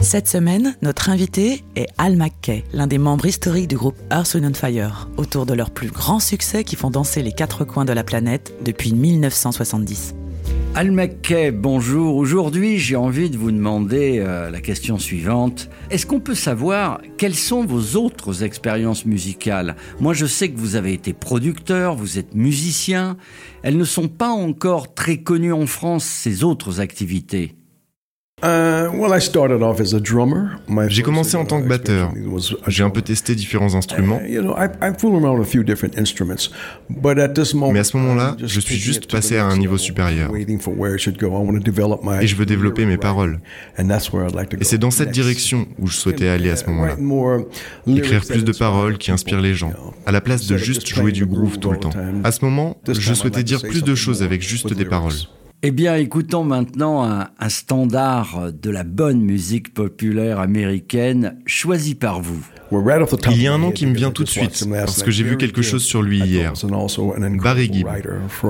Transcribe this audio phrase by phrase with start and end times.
[0.00, 4.56] Cette semaine, notre invité est Al McKay, l'un des membres historiques du groupe Earth, Wind
[4.56, 8.04] Fire, autour de leurs plus grands succès qui font danser les quatre coins de la
[8.04, 10.14] planète depuis 1970.
[10.76, 12.14] Al McKay, bonjour.
[12.14, 15.68] Aujourd'hui, j'ai envie de vous demander euh, la question suivante.
[15.90, 19.74] Est-ce qu'on peut savoir quelles sont vos autres expériences musicales?
[19.98, 23.16] Moi, je sais que vous avez été producteur, vous êtes musicien.
[23.64, 27.57] Elles ne sont pas encore très connues en France, ces autres activités.
[30.88, 32.12] J'ai commencé en tant que batteur.
[32.68, 34.20] J'ai un peu testé différents instruments.
[37.72, 40.30] Mais à ce moment-là, je suis juste passé à un niveau supérieur.
[40.36, 40.44] Et
[42.22, 43.40] Et je veux développer mes paroles.
[44.60, 46.94] Et c'est dans cette direction où je souhaitais aller à ce moment-là.
[47.88, 49.72] Écrire plus de paroles qui inspirent les gens,
[50.06, 51.90] à la place de juste jouer du groove tout le temps.
[52.22, 55.12] À ce moment, je souhaitais dire plus de choses avec juste des paroles.
[55.64, 62.20] Eh bien, écoutons maintenant un, un standard de la bonne musique populaire américaine choisi par
[62.20, 62.46] vous.
[63.30, 65.36] Il y a un nom qui me vient tout de suite, parce que j'ai vu
[65.36, 66.52] quelque chose sur lui hier.
[67.42, 67.88] Barry Gibb.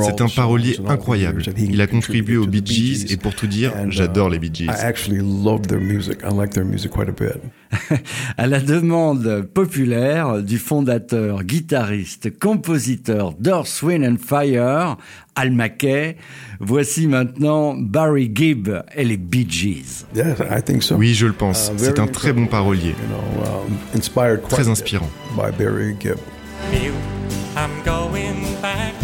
[0.01, 1.43] C'est un parolier incroyable.
[1.57, 4.67] Il a contribué aux Bee Gees, et pour tout dire, j'adore les Bee Gees.
[8.37, 14.97] à la demande populaire du fondateur, guitariste, compositeur d'Earth, Wind and Fire,
[15.39, 16.17] Al McKay,
[16.59, 20.05] voici maintenant Barry Gibb et les Bee Gees.
[20.97, 21.71] Oui, je le pense.
[21.77, 22.97] C'est un très bon parolier.
[24.49, 25.09] Très inspirant.
[25.37, 26.19] By Barry Gibb.
[26.73, 26.93] you.
[27.55, 28.95] I'm going back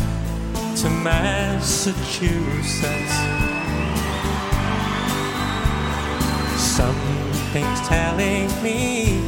[0.83, 1.95] to Massachusetts.
[6.57, 9.21] Something's telling me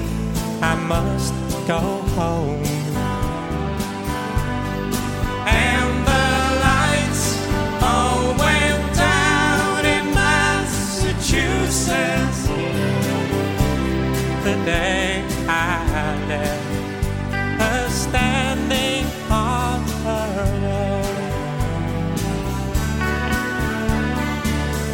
[0.60, 1.34] I must
[1.68, 1.78] go
[2.16, 2.85] home.
[14.46, 20.30] The day I left her standing on her
[20.86, 21.16] own,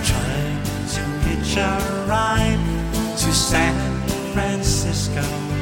[0.08, 0.62] trying
[0.94, 2.62] to hitch a ride
[3.18, 3.74] to San
[4.32, 5.61] Francisco.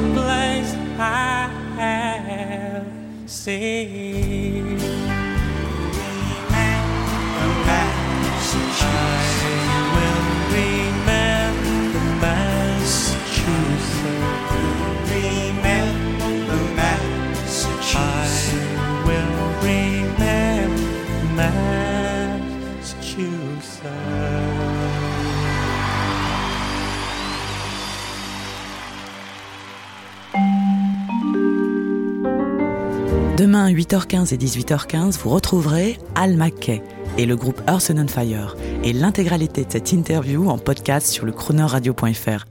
[3.41, 4.10] see
[33.37, 36.83] Demain, 8h15 et 18h15, vous retrouverez Al McKay
[37.17, 41.31] et le groupe Earth and Fire et l'intégralité de cette interview en podcast sur le
[41.31, 42.45] chronoradio.fr.